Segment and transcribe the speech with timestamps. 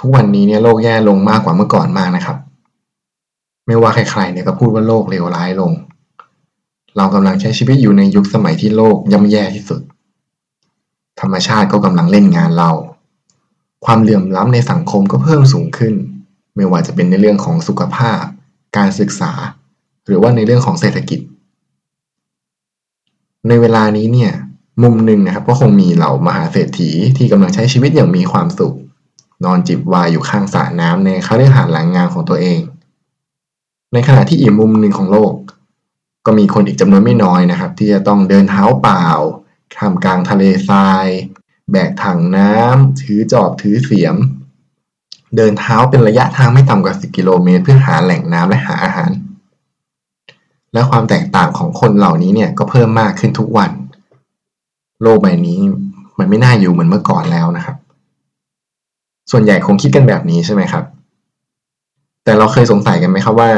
[0.00, 2.36] ทุกวันนี้เนี่ยโลกแย่ลงมากกว่าเมื่อก่อนมากนะครับ
[3.66, 5.72] ไม่ว่าใครๆเนี่ยก็พูดว่าโลกเลวร้ายลง
[6.96, 9.80] เรากำลังใช้ชีวิตอยู่ในยุคสมัยที่โลกย่ำแย่ที่สุด
[11.20, 12.70] ธรรมชาติก็กำลังเล่นงานเรา
[13.84, 15.94] ความเหลื่อมล้ำในสังคมก็เพิ่มสูงขึ้น
[16.56, 18.22] ไม่ว่าจะเป็นในเรื่องของสุขภาพ
[18.76, 19.32] การศึกษา
[20.06, 21.20] หรือว่าในเรื่องของเศรษฐกิจ
[23.48, 24.32] ในเวลานี้เนี่ย
[24.82, 28.76] มุมหนึ่งนะครับก็คงมีเหล่ามหาเศรษฐีที่กำลังใช้ชีวิตอย่างมีความสุข
[29.44, 32.60] นอนจิบวายอยู่ข้างสระน้ำในคฤหาสน์หลังงานของตัวเอง
[33.92, 35.32] ในขณะที่อีกมุมหนึ่งของโลก
[36.26, 39.06] ก็มีคนอีกจำนวนไม่น้อยนะครับ ที่จะต้องเดินเท้าเปล่า
[39.76, 41.06] ท่ามกลางทะเลทราย
[41.70, 44.16] แบกถังน้ำถือจอบถือเสียม
[45.36, 49.10] เดินเท้าเป็นระยะทางไม่ต่ำกว่า 10 กิโลเมตร เพื่อหาแหล่งน้ำและหาอาหาร
[50.72, 53.70] และความแตกต่างของคนเหล่านี้เนี่ยก็เพิ่มมากขึ้นทุกวัน
[55.02, 55.60] โลกใบนี้
[56.18, 57.76] มันไม่น่าอยู่เหมือนเมื่อก่อนแล้วนะครับ
[59.30, 60.84] ส่วนใหญ่คงคิดกันแบบนี้ใช่ไหมครับ
[62.24, 63.50] แต่เราเคยสงสัยกันไหมครับว่า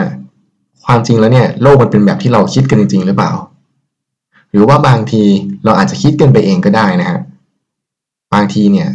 [0.84, 3.32] ความจริงแล้วเนี่ยโลกมันเป็นแบบที่เราคิดกันจริง ๆ หรือเปล่า
[4.50, 5.22] หรือว่าบางที
[5.64, 7.20] เราอาจจะคิดกันไปเองก็ได้นะฮะ
[8.34, 8.88] บางทีเนี่ย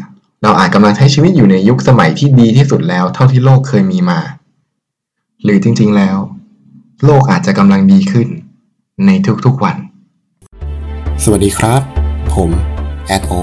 [0.43, 4.19] เราอาจกำลังใช้ชีวิตอยู่ในยุคสมัยที่ดีที่สุดแล้ว เท่าที่โลกเคยมีมา
[5.43, 6.17] หรือจริง ๆแล้ว
[7.05, 8.27] โลกอาจจะกำลังดีขึ้น
[9.05, 9.09] ใน
[9.45, 9.77] ทุกๆวัน
[11.23, 11.81] สวัสดีครับ
[12.33, 12.49] ผม
[13.07, 13.33] แอดโอ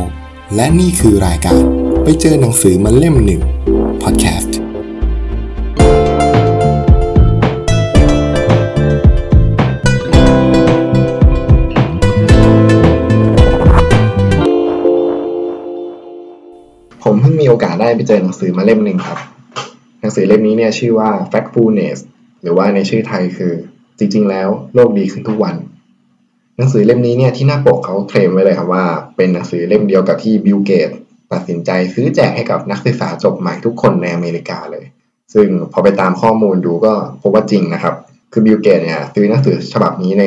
[0.55, 3.41] และนี่คือรายการ ไปเจอหนังสือมาเล่มหนึ่ง
[4.03, 4.57] พอดแคสต์
[17.03, 19.19] ผมเพิ่งมีโอกาสได้ไปเจอหนังสือมาเล่มหนึ่งครับ
[20.01, 21.99] หนังสือเล่มนี้เนี่ยชื่อว่า Factfulness
[22.43, 23.53] หรือว่าในชื่อไทยคือ
[23.99, 25.57] จริง ๆ แล้วโลกดีขึ้นทุกวัน
[26.57, 28.85] หนังสือเล่มนี้เนี่ยที่หน้าปกเขาเคลมไว้เลยครับว่า
[29.17, 30.91] เป็นหนังสือเล่มเดียวกับที่บิลเกตส์
[31.33, 34.85] ตัดสินใจซื้อแจกให้กับนักศึกษาจบใหม่ทุกคนในอเมริกาเลย
[35.35, 37.95] ซึ่งพอไปตามข้อมูลดูก็พบว่าจริงนะครับ
[38.33, 40.25] คือบิลเกตส์เนี่ยซื้อหนังสือฉบับนี้ใน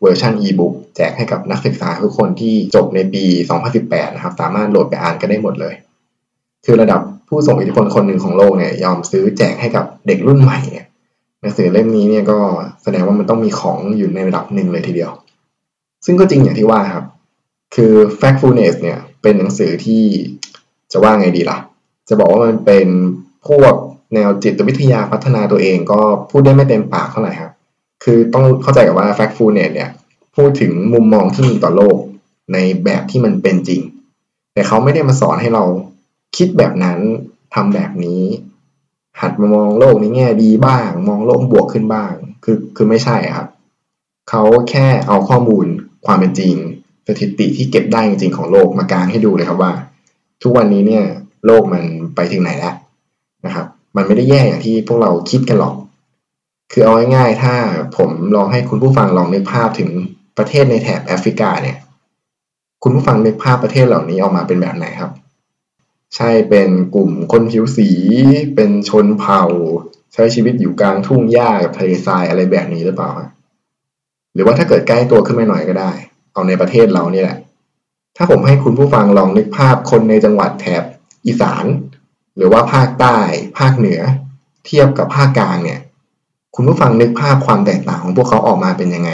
[0.00, 3.24] เวอร์ชันอีบุ๊กแจกให้กับนักศึกษาทุกคนที่จบในปี
[3.68, 5.74] 2018 นะครับ สามารถโหลดไปอ่านกันได้หมดเลย
[6.64, 10.86] คือระดับผู้ส่งอิทธิพลคนหนึ่งของโลกเนี่ยยอมซื้อแจกให้กับเด็กรุ่นใหม่เนี่ย
[11.40, 12.38] หนังสือเล่มนี้เนี่ยก็
[12.82, 15.10] แสดงว่ามันต้องมีของอยู่ในระดับหนึ่งเลยทีเดียว
[16.06, 17.06] ซึ่งก็จริงอย่างที่ว่าครับ
[17.74, 20.04] คือ Factfulness เนี่ย เป็นหนังสือที่
[20.92, 21.58] จะว่าไงดีละ่ะ
[22.08, 22.86] จะบอกว่ามันเป็น
[23.48, 23.74] พวก
[24.14, 26.00] แนวจิตวิทยาพัฒนาตัวเองก็
[26.30, 27.52] พูดได้ไม่เต็มปากเท่าไหร่ครับ
[28.04, 29.90] คือต้องเข้าใจกับว่า Factfulness เนี่ย
[30.36, 31.96] พูดถึงมุมมองที่มีต่อโลก
[32.52, 33.80] ในแบบที่มันเป็นจริง
[34.54, 35.64] แต่เขาไม่ได้มาสอนให้เรา
[36.36, 36.98] คิดแบบนั้น
[37.54, 38.22] ทำแบบนี้
[39.20, 42.12] หัดมามองโลกในแง่ดีบ้าง มองโลกบวกขึ้นบ้าง
[42.44, 43.48] คือคือไม่ใช่ครับ
[44.30, 45.66] เขาแค่เอาข้อมูล
[46.06, 46.54] ความเป็นจริง
[47.06, 49.72] สถิติที่เก็บได้จริงๆของโลกมากางให้ดูเลยครับว่า
[50.42, 51.04] ทุกวันนี้เนี่ย
[51.46, 51.82] โลกมัน
[52.14, 52.74] ไปถึงไหนแล้ว
[53.46, 55.74] นะครับ มันไม่ได้แย่อย่างที่พวกเราคิดกันหรอก
[56.72, 57.54] คือเอาง่ายๆ ถ้า
[57.96, 59.90] ผมลองให้คุณผู้ฟังลองนึกภาพถึง
[60.38, 61.76] ประเทศในแถบแอฟริกาเนี่ย
[62.82, 65.12] คุณผู้ฟังนึกภาพประเทศเหล่านี้ออกมาเป็นแบบไหนครับ
[66.16, 67.88] ใช่เป็นกลุ่มคนผิวสี
[68.54, 69.44] เป็นชนเผ่า
[70.14, 73.10] ใช้ชีวิตอยู่กลางทุ่งหญ้ากับทะเลทรายอะไรแบบนี้หรือเปล่า
[74.34, 75.92] หรือว่าถ้าเกิดใกล้ตัวขึ้นมาหน่อยก็ได้
[76.32, 77.38] เอาในประเทศเราเนี่ยแหละ
[78.16, 80.82] ถ้าผมให้คุณผู้ฟังลองนึกภาพคนในจังหวัดแถบ
[81.26, 81.64] อีสาน
[82.36, 83.18] หรือว่าภาคใต้
[83.58, 84.00] ภาคเหนือ
[84.66, 85.80] เทียบกับภาคกลางเนี่ย
[86.54, 89.10] คุณผู้ฟังนึกภาพความแตกต่างของพวกเขาออกมาเป็นยังไง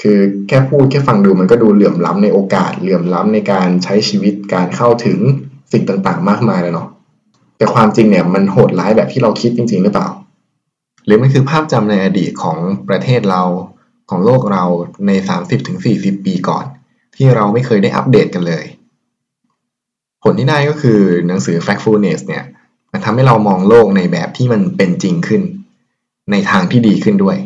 [0.00, 0.18] คือ
[0.48, 5.18] แค่พูดแค่ฟังดูมันก็ดูเหลื่อมล้ำในโอกาสเหลื่อมล้ำในการใช้ชีวิตการเข้าถึง
[5.72, 6.88] สิ่งต่างๆ มากมายเลยเนาะ
[7.56, 10.08] แต่ความจริงเนี่ยมันโหดร้ายแบบที่เราคิดจริงๆหรือเปล่า
[11.04, 12.58] หรือมันคือภาพจำในอดีตของ
[12.88, 13.42] ประเทศเรา
[14.10, 14.64] ของโลกเรา
[15.06, 15.10] ใน
[15.68, 16.64] 30-40 ปีก่อน
[17.16, 18.64] ที่เราไม่เคยได้อัปเดตกันเลย
[20.22, 22.44] ผลที่ได้ก็คือหนังสือ Factfulness เนี่ย
[22.92, 25.42] มันทำให้เรามองโลกในแบบที่มันเป็นจริงขึ้น
[26.30, 27.38] ในทางที่ดีขึ้นด้วย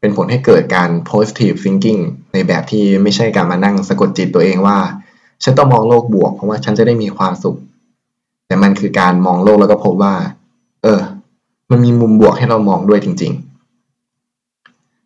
[0.00, 2.00] เป็นผลให้เกิดการ positive thinking
[2.32, 4.78] ในแบบที่ไม่ใช่การมานั่งสะกดจิตตัวเองว่า
[5.44, 7.58] ฉันต้องมองโลกบวก เพราะว่าฉันจะได้มีความสุข
[8.46, 10.14] แต่มันคือการมองโลกแล้วก็พบว่า
[10.82, 11.00] เออ
[11.70, 13.47] มันมีมุมบวกให้เรามองด้วยจริง ๆ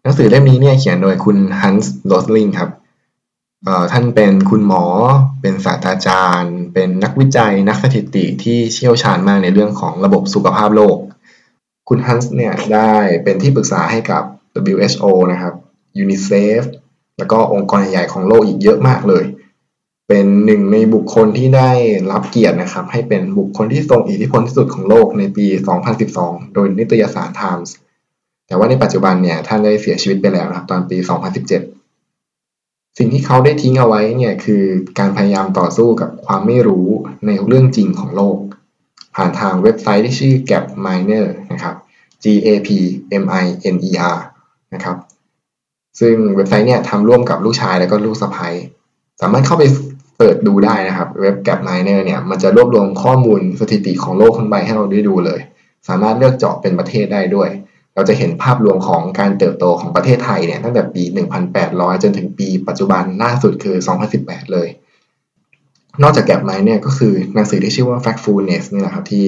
[0.03, 2.71] หนังสือเล่มนี้เนี่ยเขียนโดยคุณฮันส์โรสลิงครับ
[3.93, 4.85] ท่านเป็นคุณหมอ
[5.41, 10.97] เป็นศาสตราจารย์ เป็นนักวิจัย นักสถิติที่เชี่ยวชาญมากในเรื่องของระบบสุขภาพโลก
[11.89, 12.93] คุณฮันส์เนี่ยได้
[13.25, 14.23] เป็นที่ปรึกษาให้กับ
[14.75, 15.55] WHO นะครับ
[16.03, 16.63] UNICEF
[17.19, 19.25] แล้วก็องค์กรใหญ่ของโลกอีกเยอะมากเลย
[20.09, 21.71] เป็นหนึ่งในบุคคลที่ได้
[22.13, 25.47] รับเกียรตินะครับ ให้เป็นบุคคลที่ทรงอิทธิพลที่สุดของโลกในปี
[26.01, 27.71] 2012 โดยนิตยสาร Times
[28.53, 30.99] แต่ว่าในปัจจุบันเนี่ยท่านได้เสียชีวิตไปแล้วนะครับตอนปี
[32.19, 34.65] 2017 สิ่งที่เขาได้ทิ้งเอาไว้เนี่ยคือ
[34.99, 36.87] การพยายามต่อสู้กับความไม่รู้
[37.27, 38.39] ในเรื่องจริงของโลก
[39.15, 41.75] ผ่านทางเว็บไซต์ที่ชื่อ Gap Miner นะครับ
[42.23, 42.69] G A P
[43.23, 43.45] M I
[43.75, 44.19] N E R
[44.75, 44.97] นะครับ
[46.01, 48.49] ซึ่งเว็บไซต์เนี่ยทำร่วมกับลูกชายแล้วก็ลูกสะใภ้
[49.21, 49.65] สามารถเข้าไป
[50.19, 55.41] เปิดดูได้นะครับ เว็บ Gap Miner เนี่ยมันจะรวบรวมข้อมูลสถิติของโลกทั้งใบให้เราได้ดูเลย
[55.89, 57.51] สามารถเลือกเจาะเป็นประเทศได้ด้วย
[57.95, 61.03] เราจะเห็นภาพรวมของการเติบโตของประเทศไทยเนี่ยตั้งแต่ปี
[61.53, 63.77] 1800 จนถึงปีปัจจุบันล่าสุดคือ
[64.15, 64.69] 2018 เลย
[66.03, 69.27] นอกจากแกลบไม้เนี่ยก็คือหนังสือที่ชื่อว่า Factfulness นี่แหละครับที่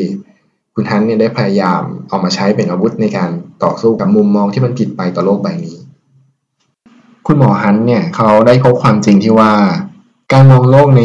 [0.75, 3.31] คุณฮันเนี่ยได้พยายามเอามาใช้เป็นอาวุธในการ
[3.65, 5.77] ต่อสู้กับมุมมองที่มันผิดไปต่อโลกใบนี้
[7.27, 9.53] คุณหมอฮันเนี่ยเขาได้พบความจริงที่ว่า
[10.33, 11.03] การมองโลกใน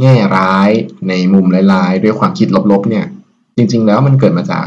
[0.00, 0.70] แง่ร้าย
[1.08, 3.04] ในมุมร้ายๆ ด้วยความคิดลบๆเนี่ย
[3.56, 4.66] จริง ๆ แล้วมันเกิดมาจาก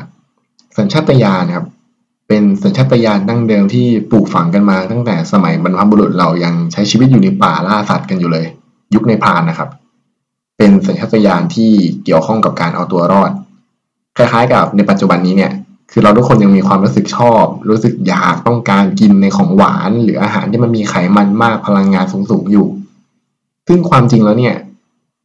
[0.78, 1.66] สัญชาตญาณครับ
[2.30, 8.46] เป็นสัญชาตญาณดั้งเดิมที่ปลูกฝังกันมา ตั้งแต่สมัยบรรพบุรุษเรายังใช้ชีวิตอยู่ในป่าล่าสัตว์กันอยู่เลย
[8.94, 9.70] ยุคในพานนะครับ
[10.58, 11.72] เป็นสัญชาตญาณที่
[12.04, 13.32] เกี่ยวข้องกับการเอาตัวรอด
[14.18, 15.52] คล้ายๆ กับในปัจจุบันนี้เนี่ย
[15.92, 22.68] คือเราทุกคนยังมีความรู้สึกชอบ รู้สึกอยากต้องการกินในของหวาน หรืออาหารที่มันมีไขมันมากพลังงานสูงๆอยู่
[23.68, 24.56] ซึ่งความจริงแล้วเนี่ย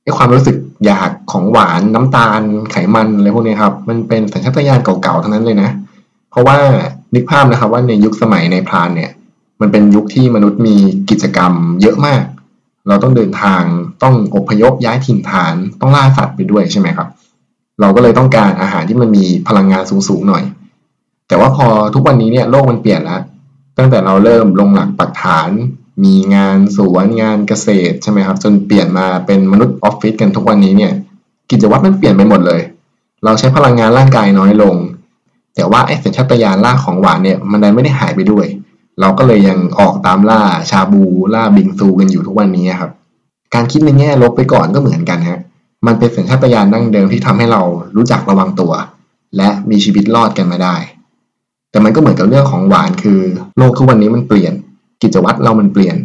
[0.03, 0.57] ไอความรู้สึก
[0.87, 2.41] อยากของหวานน้ำตาล
[2.73, 5.71] ไขมันอะไรพวกนี้ครับ มันเป็นสัญชาตญาณเก่าๆทั้งนั้นเลยนะ
[6.35, 6.59] เพราะว่า
[7.15, 9.11] นึกภาพนะครับว่าในยุคสมัยในพรานเนี่ย
[9.61, 10.77] มันเป็นยุคที่มนุษย์มี
[11.11, 11.53] กิจกรรม
[11.83, 12.23] เยอะมาก
[12.89, 13.63] เราต้องเดินทาง
[14.03, 17.09] ต้องอพยพย้ายถิ่นฐานต้องล่าสัตว์ไปด้วยใช่ไหมครับ
[17.81, 20.45] เราก็เลยต้องการอาหารที่มันมีพลังงานสูงๆหน่อย
[21.29, 23.23] แต่ว่าพอทุกวันนี้เนี่ยโลกมันเปลี่ยนแล้ว
[23.79, 25.51] ตั้งแต่เราเริ่มลงหลักปักฐาน
[26.05, 30.93] มีงานสวนงานเกษตรใช่ไหมครับ จนเปลี่ยนมาเป็นมนุษย์ออฟฟิศกันทุกวันนี้เนี่ย
[31.51, 32.61] กิจวัตรมันเปลี่ยนไปหมดเลย
[33.25, 34.75] เราใช้พลังงานร่างกายน้อยลง
[35.55, 38.47] แต่ว่าไอ้สัญชาตญาณล่าของหวานเนี่ยมันได้ไม่ได้หายไปด้วย
[39.01, 40.41] เราก็เลยยังออกตามล่า
[40.71, 41.05] ชาบู
[41.35, 42.91] ล่าบิงซูกันอยู่ทุกวันนี้ครับ
[43.55, 45.41] การคิดในแง่ลบไปก่อนก็เหมือนกันฮะ
[45.87, 47.63] มันเป็นสัญชาตญาณดั้งเดิมที่ทำให้เรา
[47.97, 48.73] รู้จักระวังตัว
[49.37, 50.77] และมีชีวิตรอดกันมาได้
[51.71, 53.21] แต่มันก็เหมือนกับเรื่องของหวานคือ
[53.59, 54.53] โลกทุกวันนี้มันเปลี่ยน
[55.03, 55.97] กิจวัตรเรามันเปลี่ยน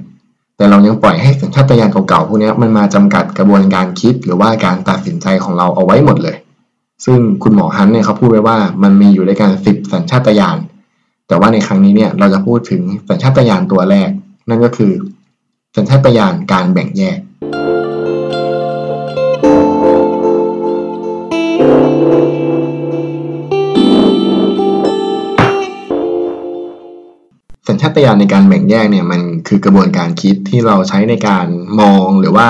[0.57, 6.35] แต่เรายังปล่อยให้สัญชาตญาณเก่าๆพวกนี้มันมาจำกัดกระบวนการคิดหรือว่าการตัดสินใจของเราเอาไว้หมดเลย
[7.05, 10.57] ซึ่งคุณหมอฮันเนี่ยเขาพูดไว้ว่ามันมีอยู่ด้วยกันสิบสัญชาตญาณ
[11.27, 14.09] แต่ว่าในครั้งนี้เนี่ยเราจะพูดถึงสัญชาตญาณตัวแรก
[14.49, 14.93] นั่นก็คือ
[15.75, 17.19] สัญชาตญาณการแบ่งแยก
[27.67, 31.47] สัญชาตญาณในการแบ่งแยกเนี่ยมันคือกระบวนการคิดที่เราใช้ในการ
[31.79, 32.47] มองหรือว่า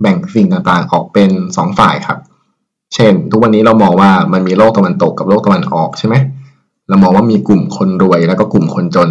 [0.00, 2.19] แบ่งสิ่งต่างๆ ออกเป็นสองฝ่ายครับ
[2.94, 6.14] เช่น ทุกวันนี้เรามองว่ามันมีโลกตะวันตกกับโลกตะวันออกใช่ไหม
[6.88, 9.10] เรามองว่ามีกลุ่มคนรวยแล้วก็กลุ่มคนจน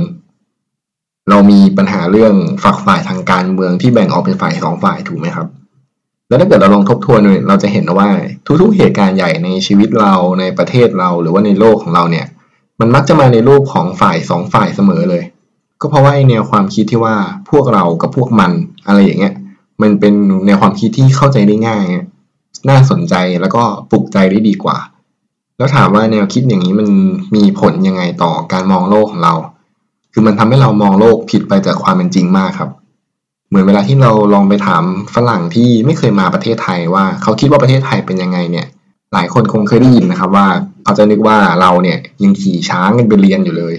[1.29, 2.33] เรามีปัญหาเรื่อง
[2.63, 5.47] ฝักฝ่ายทางการเมืองที่แบ่งออกเป็นฝ่ายสองฝ่ายถูกไหมครับ
[6.27, 8.09] แล้วถ้าเกิดเราลองทบทวนเราจะเห็นว่า
[8.61, 12.25] ทุกๆเหตุการณ์ใหญ่ในชีวิตเราในประเทศเราหรือว่าในโลกของเราเนี่ย
[12.79, 15.23] มันมักจะมาในรูปของฝ่ายสองฝ่ายเสมอเลย
[15.81, 17.15] ก็เพราะว่าไอแนวความคิดที่ว่า
[17.49, 18.51] พวกเรากับพวกมัน
[18.87, 19.33] อะไรอย่างเงี้ย
[19.81, 20.13] มันเป็น
[20.45, 21.83] แนวความคิดที่เข้าใจได้ง่าย
[22.69, 24.77] น่าสนใจแล้วก็ปลุกใจได้ดีกว่า
[25.57, 26.87] แล้วถามว่าแนวคิดอย่างนี้มัน
[27.35, 29.33] มีผลยังไงต่อการมองโลกของเรา
[30.13, 32.69] คือมันทำให้เรามองโลกผิดไปจากความเป็นจริงมากครับ
[33.49, 34.83] เหมือนเวลาที่เราลองไปถาม
[35.15, 38.67] ฝรั่งที่ไม่เคยมาประเทศไทยว่าเขาคิดว่าประเทศไทยเป็นยังไงเนี่ย
[39.13, 40.47] หลายคนคงเคยได้ยินนะครับว่า
[40.83, 43.75] เขาจะนึกว่าเราเนี่ยยังขี่ช้างกันไปเรียนอยู่เลย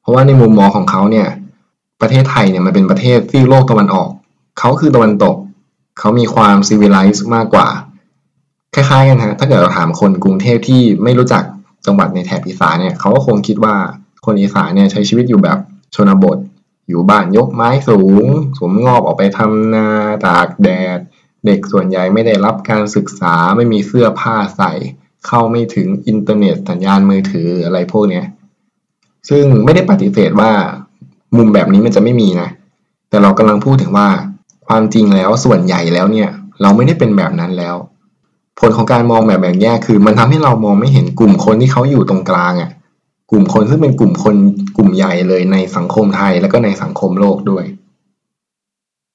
[0.00, 1.26] เพราะว่าในมุมมองของเขาเนี่ย
[2.00, 4.10] ประเทศไทยเนี่ยมันเป็นประเทศที่โลกตะวันออก
[4.58, 5.36] เขาคือตะวันตก
[5.98, 7.68] เขามีความซีวิไลซ์มากกว่า
[8.74, 11.42] คล้ายๆกันฮะถ้าเกิดเราถามคนกรุงเทพที่ไม่รู้จัก
[11.86, 13.74] จังหวัดในแถบอีสานเนี่ยเขาก็คงคิดว่า
[14.24, 15.58] คนอีสานเนี่ยใช้ชีวิตอยู่แบบ
[15.94, 16.38] ชนบท
[16.88, 19.86] อยู่บ้านยกไม้สูงสวมงอบออกไปทำนา
[20.26, 20.98] ตากแดด
[21.46, 24.72] เด็กส่วนใหญ่ไม่ได้รับการศึกษาไม่มีเสื้อผ้าใส่
[25.26, 28.24] เข้าไม่ถึงอินเทอร์เน็ตสัญญาณมือถืออะไรพวกเนี้ย
[29.28, 30.50] ซึ่งไม่ได้ปฏิเสธว่า
[31.36, 32.48] มุมแบบนี้มันจะไม่มีนะ
[33.08, 34.08] แต่เรากำลังพูดถึงว่า
[34.66, 36.28] ความจริงแล้วส่วนใหญ่แล้วเนี่ย
[36.60, 37.74] เราไม่ได้เป็นแบบนั้นแล้ว
[38.58, 42.70] ผลของการมองแบบแบ่งแยกคือ มันทำให้เรามองไม่เห็นกลุ่มคนที่เขาอยู่ตรงกลางอะ่ะ
[43.30, 44.36] กลุ่มคนซึ่งเป็นกลุ่มคน
[44.76, 47.64] กลุ่มใหญ่เลยในสังคมไทยแล้วก็ในสังคมโลกด้วย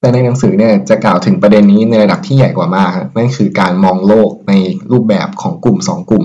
[0.00, 4.52] แต่ในหนังสือเนี่ยจะกล่าวถึงประเด็นนี้ในระดับที่ใหญ่กว่ามาก นั่นคือการมองโลกใน
[4.92, 6.24] รูปแบบของกลุ่มสองกลุ่ม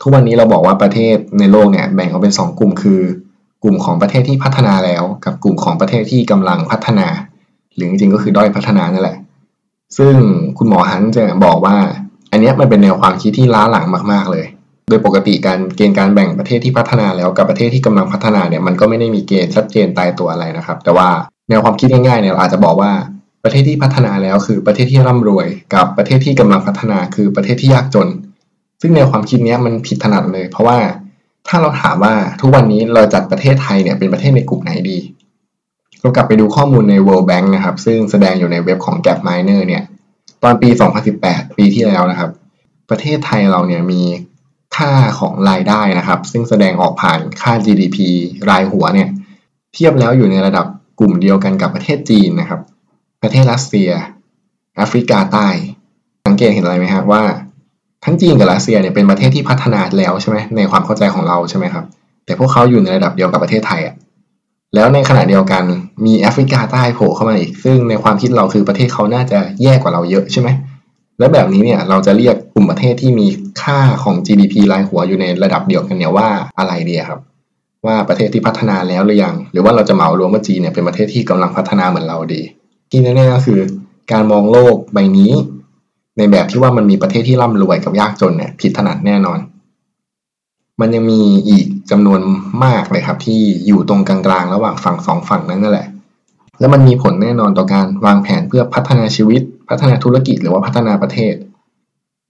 [0.00, 3.00] ทุกวันนี้เราบอกว่าประเทศในโลกเนี่ยแบ่งออกเป็นสองกลุ่ม คือ
[3.62, 7.08] กลุ่มของประเทศที่พัฒนาแล้ว กับกลุ่มของประเทศที่กำลังพัฒนา
[7.74, 9.16] หรือจริงๆก็คือด้อยพัฒนานั่นแหละ
[9.98, 10.14] ซึ่ง
[10.58, 11.76] คุณหมอฮันจะบอกว่า
[12.30, 14.46] อันนี้มันเป็นแนวความคิดที่ล้าหลังมาก ๆ เลย
[14.88, 21.08] โดยปกติการเกณฑ์การแบ่งประเทศที่พัฒนาแล้วกับประเทศที่กำลังพัฒนาเนี่ยมันก็ไม่ได้มีเกณฑ์ชัดเจนตายตัวอะไรนะครับ แต่ว่า
[21.48, 22.92] แนวความคิดง่ายๆเนี่ยเราอาจจะบอกว่า
[23.44, 28.08] ประเทศที่พัฒนาแล้วคือประเทศที่ร่ำรวย กับประเทศที่กำลังพัฒนาคือประเทศที่ยากจน
[28.80, 30.78] ซึ่งแนวความคิดนี้มันผิดถนัดเลย เพราะว่า
[31.48, 34.98] ถ้าเราถามว่าทุกวันนี้เราจัดประเทศไทยเนี่ยเป็นประเทศในกลุ่มไหนดี
[36.00, 39.82] เรากลับไปดูข้อมูลใน World Bank นะครับ ซึ่งแสดงอยู่ในเว็บของ gap miner เนี่ย
[40.42, 40.68] ตอนปี
[41.12, 42.30] 2018 ปีที่แล้วนะครับ
[42.90, 44.02] ประเทศไทยเราเนี่ยมี
[44.76, 47.98] ค่าของรายได้นะครับ ซึ่งแสดงออกผ่านค่า GDP
[48.50, 49.08] รายหัวเนี่ย
[49.74, 50.66] เทียบแล้วอยู่ในระดับ
[51.00, 52.60] กลุ่มเดียวกันกับประเทศจีนนะครับ
[53.22, 53.90] ประเทศรัสเซีย
[54.76, 55.48] แอฟริกาใต้
[56.26, 57.22] สังเกตเห็นอะไรไหมครับว่า
[58.04, 61.84] ทั้งจีนกับรัสเซียเนี่ยเป็นประเทศที่พัฒนาแล้วใช่ไหมในความเข้าใจของเราใช่ไหมครับ
[62.24, 63.94] แต่พวกเขาอยู่ในระดับเดียวกับประเทศไทยอะ
[64.74, 65.64] แล้วในขณะเดียวกัน
[66.06, 70.48] มีแอฟริกาใต้โผล่เข้ามาอีก ซึ่งในความคิดเราคือประเทศเขาน่าจะแย่กว่าเราเยอะใช่ไหม
[71.18, 73.26] และแบบนี้เนี่ยเราจะเรียกกลุ่มประเทศที่มี
[73.62, 77.20] ค่าของ GDP รายหัวอยู่ในระดับเดียวกันเนี่ยว่าอะไรดีครับ
[77.86, 82.42] ว่าประเทศที่พัฒนาแล้วหรือยัง หรือว่าเราจะเหมารวมว่าจีนเนี่ยเป็นประเทศที่กำลังพัฒนาเหมือนเราดี
[82.90, 83.60] ที่แน่ๆก็คือ
[84.12, 85.32] การมองโลกใบนี้
[86.18, 89.38] ในแบบที่ว่ามันมีประเทศที่ร่ำรวยกับยากจนเนี่ยผิดถนัดแน่นอน
[90.80, 92.20] มันยังมีอีกจำนวน
[92.64, 95.88] มากเลยครับ ที่อยู่ตรงกลางๆ ระหว่างฝั่งสองฝั่งนั้นนั่นแหละ
[96.60, 101.34] แล้วมันมีผลแน่นอนต่อการวางแผนเพื่อพัฒนาชีวิต พัฒนาธุรกิจหรือว่าพัฒนาประเทศ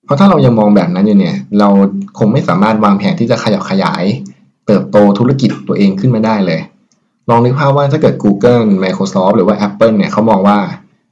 [0.04, 1.68] เพราะถ้าเรายังมองแบบนั้นอยู่เนี่ย เรา
[2.18, 4.04] คงไม่สามารถวางแผนที่จะขยับขยาย
[4.66, 6.60] เติบโตธุรกิจตัวเองขึ้นมาได้เลย
[7.30, 10.58] ลองนึกภาพว่าถ้าเกิด Google Microsoft หรือว่า Apple เนี่ยเขามองว่า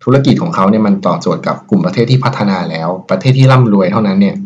[0.04, 4.36] ธุรกิจของเขาเนี่ยมันตอบโจทย์กับกลุ่มประเทศที่พัฒนาแล้ว ประเทศที่ร่ำรวยเท่านั้นเนี่ย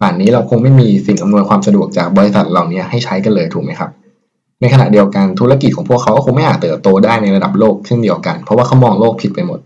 [0.00, 3.90] ป่านนี้เราคงไม่มีสิ่งอำนวยความสะดวกจากบริษัทเหล่านี้ให้ใช้กันเลยถูกไหมครับ
[4.60, 9.60] ในขณะเดียวกันธุรกิจของพวกเขาก็คงไม่อาจเติบโตได้ในระดับโลกเช่นเดียวกัน เพราะว่าเขามองโลกผิดไปหมด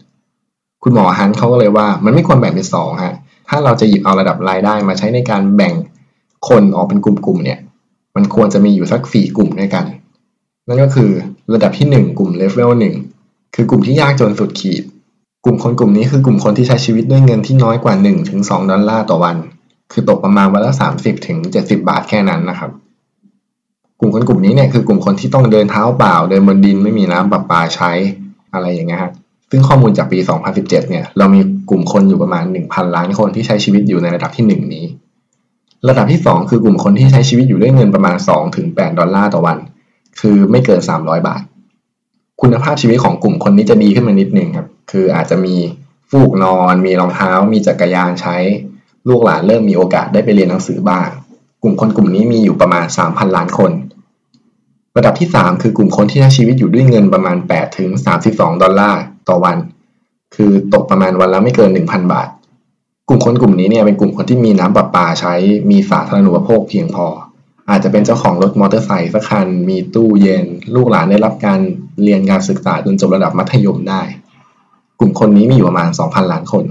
[0.82, 3.14] คุณหมอฮันเขาก็เลยว่ามันไม่ควรแบ่งเป็นสองฮะ
[3.49, 5.75] ถ้าเราจะหยิบเอาระดับรายได้มาใช้ในการแบ่ง
[6.49, 7.58] คนออกเป็นกลุ่มๆเนี่ย
[8.16, 9.84] มันควรจะมีอยู่สักสี่กลุ่มด้วยกัน
[10.68, 11.10] นั่นก็คือ
[11.54, 12.94] ระดับที่หนึ่งกลุ่มเลเวลหนึ่ง
[13.54, 14.82] คือกลุ่มที่ยากจนสุดขีด
[15.44, 19.37] กลุ่มคนกลุ่มนี้คือกลุ่มคนที่ใช้ชีวิตด้วยเงินที่น้อยกว่า1ถึง2ดอลลาร์ต่อวัน
[19.92, 22.70] คือตกประมาณวันละสามสิบถึงเจ็ดสิบาทแค่นั้นนะครับ
[24.00, 27.90] กลุ่มคนกลุ่มนี้เนี่ยคือกลุ่มคนที่ต้องเดินเท้าเปล่า เดินบนดินไม่มีน้ำประปาใช้
[28.52, 29.12] อะไรอย่างเงี้ยครับ
[29.50, 30.18] ซึ่งข้อมูลจากปี
[30.49, 34.85] 2017 เนี่ย เรามีกลุ่มคนอยู่ประมาณ 1,000 ล้านคนที่ใช้ชีวิตอยู่ในระดับที่ 1 นี้
[35.88, 39.59] ระดับที่ 2 คือกลุ่มคนที่ใช้ชีวิตอยู่ด้วยเงินประมาณ2ถึง8ดอลลาร์ต่อวัน
[40.20, 41.42] คือไม่เกิน 300 บาท
[42.40, 45.54] คุณภาพชีวิตของกลุ่มคนนี้จะดีขึ้นมานิดนึงครับ คืออาจจะมี
[46.11, 48.37] ฟูกนอน มีรองเท้า มีจักรยานใช้
[49.09, 51.09] ลูกหลานเริ่มมีโอกาสได้ไปเรียนหนังสือบ้าง
[51.62, 53.73] กลุ่มคนกลุ่มนี้มีอยู่ประมาณ 3,000 ล้านคน
[54.97, 57.90] ระดับที่ 3 คือกลุ่มคนที่ใช้ชีวิตอยู่ด้วยเงินประมาณ 8 ถึง
[58.26, 59.57] 32 ดอลลาร์ต่อวัน
[60.35, 62.28] คือตกประมาณวันละไม่เกิน 1,000 บาท
[63.09, 65.35] กลุ่มคนกลุ่มนี้เนี่ยเป็นกลุ่มคนที่มีน้ำประปาใช้
[65.71, 67.07] มีสาธารณูปโภคเพียงพอ
[67.71, 71.61] อาจจะเป็นเจ้าของรถมอเตอร์ไซค์สักคัน มีตู้เย็น ลูกหลานได้รับการ
[72.02, 74.02] เรียนการศึกษาจนจบระดับมัธยมได้
[74.99, 76.64] กลุ่มคนนี้มีอยู่ประมาณ 2,000 ล้านคน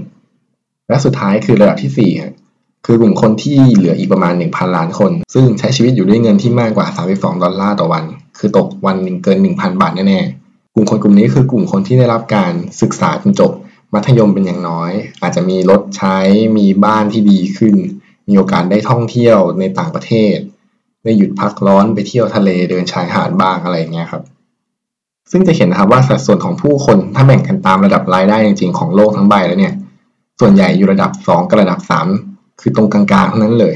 [0.90, 8.04] และสุดท้ายคือระดับที่4คือกลุ่มคนที่เหลืออีกประมาณ 1,000 ล้านคน ซึ่งใช้ชีวิตอยู่ด้วยเงินที่มากกว่า 32 ดอลลาร์ต่อวัน
[8.38, 13.52] คือตกวันหนึ่งเกิน 1,000 บาทแน่ๆ กลุ่มคนกลุ่มนี้คือกลุ่มคนที่ได้รับการศึกษาจนจบ
[13.94, 14.92] มัธยมเป็นอย่างน้อย
[15.22, 16.18] อาจจะมีรถใช้
[16.58, 17.74] มีบ้านที่ดีขึ้น
[18.28, 20.36] มีโอกาสได้ท่องเที่ยวในต่างประเทศ
[21.04, 24.22] ได้หยุดพักร้อนไปเที่ยวทะเลเดินชายหาดบ้างอะไรอย่างเงี้ยครับ
[25.30, 29.74] ซึ่งจะเห็นนะครับว่าสัดส่วนของผู้คนถ้าแบ่งกันตามระดับรายได้จริงๆของโลกทั้งใบแล้วเนี่ย
[30.40, 31.80] ส่วนใหญ่อยู่ระดับ 2 กับระดับ
[32.20, 33.74] 3 คือตรงกลางๆเท่านั้นเลย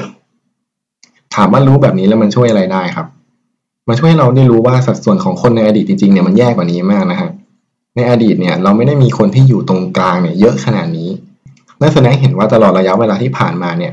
[1.35, 3.06] ถามว่ารู้แบบนี้แล้วมันช่วยอะไรได้ครับ
[3.88, 7.30] มันช่วยให้เราได้รู้ว่าสัดส่วนของคนในอดีตจริงๆเนี่ยมันแย่กว่านี้มากนะฮะ
[7.97, 11.11] ในอดีตเนี่ยเราไม่ได้มีคนที่อยู่ตรงกลางเนี่ยเยอะขนาดนี้
[11.80, 13.92] นั่นแสดงเห็นว่าตลอดระยะเวลาที่ผ่านมาเนี่ย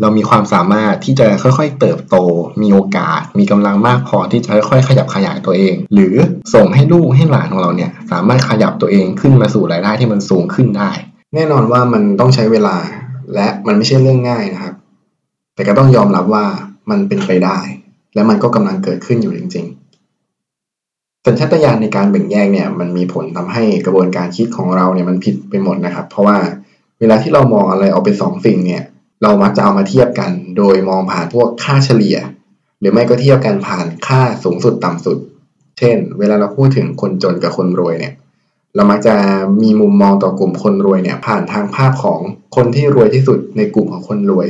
[0.00, 2.16] เรามีความสามารถที่จะค่อยๆ เติบโต
[2.62, 6.14] มีโอกาส มีกำลังมากพอที่จะค่อยๆ ขยับขยายตัวเอง หรือ
[6.54, 10.90] ส่งให้ลูกให้หลานของเราเนี่ยสามารถขยับตัวเองขึ้นมาสู่รายได้ที่มันสูงขึ้นได้
[11.34, 12.76] แน่นอนว่ามันต้องใช้เวลา
[13.34, 14.74] และมันไม่ใช่เรื่องง่ายนะครับ
[15.54, 16.44] แต่ก็ต้องยอมรับว่า
[16.90, 17.58] มันเป็นไปได้
[18.14, 19.66] และมันก็กำลังเกิดขึ้นอยู่จริง
[20.46, 26.38] ๆ สัญชาตญาณในการแบ่งแยกเนี่ยมันมีผลทำให้กระบวนการคิดของเราเนี่ยมันผิดไปหมดนะครับ เพราะว่า
[27.00, 28.82] เวลาที่เรามองอะไรออกเป็นสองสิ่งเนี่ย
[29.22, 32.16] เรามักจะเอามาเทียบกัน โดยมองผ่านพวกค่าเฉลี่ย
[32.80, 35.18] หรือไม่ก็เทียบกันผ่านค่าสูงสุดต่ำสุด
[35.78, 38.14] เช่น เวลาเราพูดถึงคนจนกับคนรวยเนี่ย
[38.76, 39.14] เรามักจะ
[39.62, 42.20] มีมุมมองต่อกลุ่มคนรวยเนี่ยผ่านทางภาพของ
[42.56, 44.48] คนที่รวยที่สุดในกลุ่มของคนรวย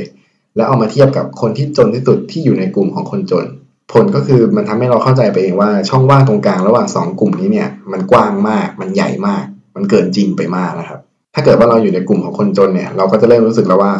[0.55, 3.45] แล้วเอามาเทียบกับคนที่จนที่สุดที่อยู่ในกลุ่มของคนจน
[3.91, 9.43] ผลก็คือมันทำให้เราเข้าใจไปเองว่าช่องว่างตรงกลางระหว่างสองกลุ่มนี้เนี่ยมันกว้างมากมันใหญ่มาก
[9.75, 10.99] มันเกินจริงไปมากนะครับ
[11.33, 13.93] ถ้าเกิดว่าเราอยู่ในกลุ่มของคนจนเนี่ยเราก็จะเริ่มรู้สึกแล้วว่า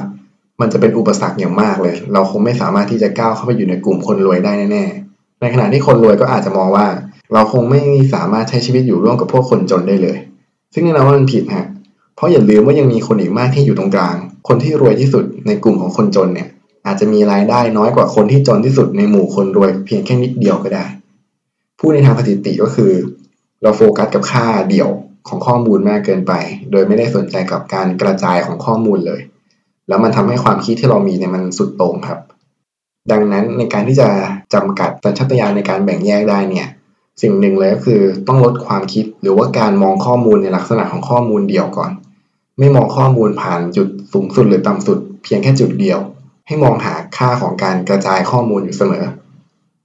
[0.62, 6.86] มันจะเป็นอุปสรรคอย่างมากเลย เราคงไม่สามารถที่จะก้าวเข้าไปอยู่ในกลุ่มคนรวยได้แน่ๆในขณะที่คนรวยก็อาจจะมองว่า
[7.34, 7.82] เราคงไม่
[8.14, 10.18] สามารถใช้ชีวิตอยู่ร่วมกับพวกคนจนได้เลย
[10.74, 11.68] ซึ่งแน่นอนว่ามันผิดฮะ
[12.16, 14.16] เพราะอย่าลืมว่ายังมีคนอีกมากที่อยู่ตรงกลาง
[14.48, 16.48] คนที่รวยที่สุดในกลุ่มของคนจนเนี่ย
[16.86, 20.86] อาจจะมีรายได้น้อยกว่าคนที่จนที่สุดในหมู่คนรวยเพียงแค่นิดเดียวก็ได้
[21.80, 22.92] ผู้ในทางสถิติก็คือ
[23.62, 24.90] เราโฟกัสกับค่าเดี่ยว
[25.28, 26.34] ของข้อมูลมากเกินไป
[26.72, 29.22] โดยไม่ได้สนใจกับการกระจายของข้อมูลเลย
[29.88, 32.20] แล้วมันทำให้ความคิดที่เรามีเนี่ยมันสุดโต่งครับ
[33.12, 34.10] ดังนั้นในการที่จะ
[34.54, 36.68] จำกัดสัญชาตญาณในการแบ่งแยกได้เนี่ย
[37.22, 41.92] สิ่งหนึ่งเลยก็คือต้องลดความคิดหรือว่าการมองข้อมูลในลักษณะของข้อมูลเดียวก่อน
[42.60, 46.00] ไม่มองข้อมูลผ่านจุดสูงสุดหรือต่ำสุด เพียงแค่จุดเดียว
[46.48, 49.04] ให้มองหาค่าของการกระจายข้อมูลอยู่เสมอ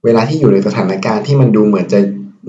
[0.03, 1.99] เวลาที่อยู่ในสถานการณ์ที่มันดูเหมือนจะ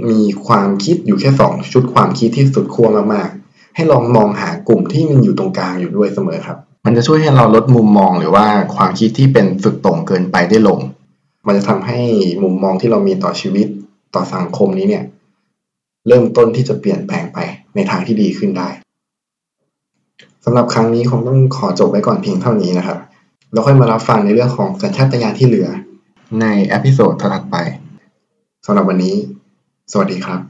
[0.09, 8.47] มีความคิดอยู่แค่สองชุดความคิดที่สุดขั้วมากๆ ให้ลองมองหากลุ่มที่มันอยู่ตรงกลางอยู่ด้วยเสมอครับ มันจะช่วยให้เราลดมุมมองหรือว่า
[8.77, 10.79] ความคิดที่เป็นสุดโต่งเกินไปได้ลง
[11.47, 12.01] มันจะทำให้
[12.43, 13.67] มุมมองที่เรามีต่อชีวิต
[14.14, 15.05] ต่อสังคมนี้เนี่ย
[16.09, 17.38] เริ่มต้นที่จะเปลี่ยนแปลงไป
[17.75, 18.69] ในทางที่ดีขึ้นได้
[20.45, 22.99] สำหรับครั้งนี้คงต้องขอจบไว้ก่อนเพียงเท่านี้นะครับ
[23.52, 25.69] แล้วค่อยมารับฟังในเรื่องของสัญชาตญาณที่เหลือ
[26.40, 27.57] ใน episode ถัดไป
[28.67, 29.17] สำหรับวันนี้
[29.93, 30.50] สวัสดีครับ